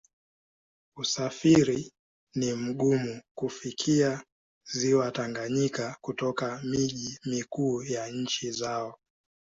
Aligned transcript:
Usafiri 0.95 1.91
ni 2.35 2.53
mgumu 2.53 3.21
kufikia 3.35 4.23
Ziwa 4.63 5.11
Tanganyika 5.11 5.97
kutoka 6.01 6.61
miji 6.63 7.19
mikuu 7.25 7.83
ya 7.83 8.07
nchi 8.07 8.51
zao. 8.51 8.99